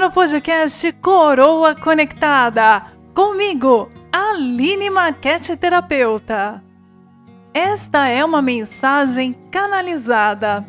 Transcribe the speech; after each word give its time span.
no 0.00 0.10
podcast 0.10 0.92
Coroa 1.00 1.74
Conectada. 1.74 2.92
Comigo, 3.14 3.88
Aline 4.12 4.90
Marquete 4.90 5.56
Terapeuta. 5.56 6.62
Esta 7.54 8.06
é 8.06 8.22
uma 8.22 8.42
mensagem 8.42 9.34
canalizada. 9.50 10.66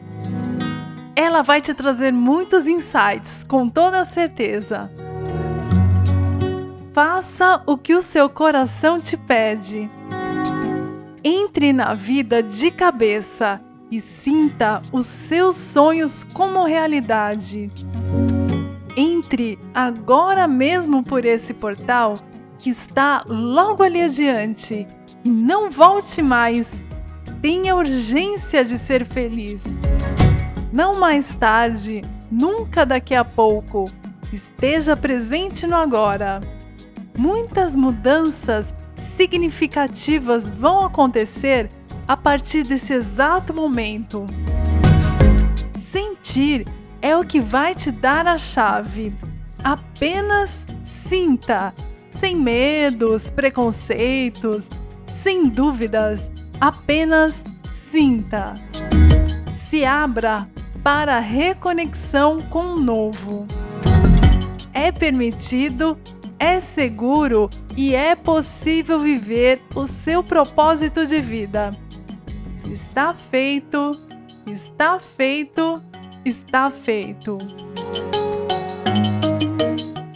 Ela 1.14 1.42
vai 1.42 1.60
te 1.60 1.74
trazer 1.74 2.14
muitos 2.14 2.66
insights, 2.68 3.44
com 3.44 3.68
toda 3.68 4.06
certeza. 4.06 4.90
Faça 6.94 7.62
o 7.66 7.78
que 7.78 7.96
o 7.96 8.02
seu 8.02 8.30
coração 8.30 9.00
te 9.00 9.18
pede. 9.18 9.90
Entre 11.22 11.74
na 11.74 11.94
vida 11.94 12.42
de 12.42 12.72
cabeça 12.72 13.60
e 13.92 14.00
sinta 14.00 14.82
os 14.92 15.06
seus 15.06 15.58
sonhos 15.58 16.24
como 16.24 16.64
realidade. 16.64 17.70
Entre 19.00 19.60
agora 19.76 20.48
mesmo 20.48 21.04
por 21.04 21.24
esse 21.24 21.54
portal 21.54 22.16
que 22.58 22.72
está 22.72 23.24
logo 23.28 23.84
ali 23.84 24.02
adiante 24.02 24.88
e 25.24 25.30
não 25.30 25.70
volte 25.70 26.20
mais. 26.20 26.84
Tenha 27.40 27.76
urgência 27.76 28.66
de 28.66 28.80
ser 28.80 29.06
feliz. 29.06 29.64
Não 30.74 31.00
mais 31.00 31.36
tarde, 31.36 32.02
nunca 32.32 32.88
daqui 32.88 33.14
a 33.14 33.24
pouco. 33.24 33.86
Esteja 34.34 34.98
presente 34.98 35.68
no 35.68 35.76
agora. 35.76 36.42
Muitas 37.16 37.76
mudanças 37.76 38.74
significativas 38.98 40.50
vão 40.50 40.84
acontecer 40.84 41.70
a 42.08 42.18
partir 42.18 42.64
desse 42.64 42.94
exato 42.94 43.54
momento. 43.54 44.26
Sentir 45.76 46.66
é 47.02 47.16
o 47.16 47.24
que 47.24 47.40
vai 47.40 47.76
te 47.76 47.92
dar 47.92 48.28
a 48.28 48.38
chave. 48.38 49.14
Apenas 49.64 50.66
sinta, 50.84 51.74
sem 52.10 52.36
medos, 52.36 53.30
preconceitos, 53.30 54.70
sem 55.06 55.48
dúvidas, 55.48 56.32
apenas 56.60 57.44
sinta. 57.74 58.54
Se 59.52 59.84
abra 59.84 60.48
para 60.84 61.18
a 61.18 61.20
reconexão 61.20 62.42
com 62.42 62.74
o 62.74 62.80
novo. 62.80 63.48
É 64.74 64.92
permitido, 64.92 65.98
é 66.40 66.60
seguro 66.60 67.50
e 67.76 67.96
é 67.96 68.16
possível 68.16 69.00
viver 69.00 69.62
o 69.76 69.88
seu 69.88 70.24
propósito 70.24 71.06
de 71.06 71.20
vida. 71.20 71.72
Está 72.72 73.14
feito, 73.14 73.92
está 74.46 75.00
feito 75.00 75.82
está 76.28 76.70
feito. 76.70 77.38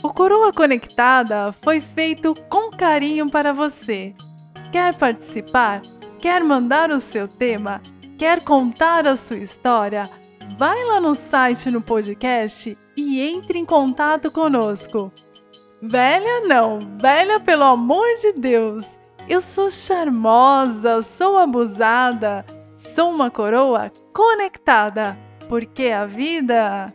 O 0.03 0.13
Coroa 0.13 0.51
Conectada 0.51 1.53
foi 1.61 1.79
feito 1.79 2.35
com 2.49 2.69
carinho 2.69 3.29
para 3.29 3.53
você. 3.53 4.13
Quer 4.71 4.93
participar? 4.95 5.81
Quer 6.19 6.43
mandar 6.43 6.91
o 6.91 6.99
seu 6.99 7.27
tema? 7.27 7.81
Quer 8.17 8.43
contar 8.43 9.07
a 9.07 9.15
sua 9.15 9.37
história? 9.37 10.03
Vai 10.57 10.83
lá 10.83 10.99
no 10.99 11.15
site 11.15 11.71
no 11.71 11.81
podcast 11.81 12.77
e 12.95 13.21
entre 13.21 13.57
em 13.57 13.65
contato 13.65 14.29
conosco. 14.29 15.11
Velha 15.81 16.41
não, 16.41 16.95
velha 17.01 17.39
pelo 17.39 17.63
amor 17.63 18.05
de 18.17 18.33
Deus. 18.33 18.99
Eu 19.27 19.41
sou 19.41 19.71
charmosa, 19.71 21.01
sou 21.01 21.37
abusada, 21.37 22.45
sou 22.75 23.09
uma 23.09 23.31
coroa 23.31 23.91
conectada 24.13 25.17
porque 25.51 25.87
a 25.87 26.05
vida, 26.05 26.93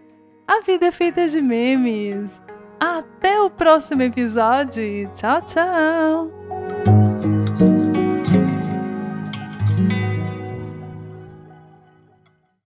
a 0.48 0.60
vida 0.62 0.86
é 0.86 0.91
feita 0.91 1.28
de 1.28 1.42
memes. 1.42 2.41
Até 2.81 3.38
o 3.38 3.50
próximo 3.50 4.00
episódio. 4.00 5.06
Tchau, 5.14 5.42
tchau. 5.42 6.56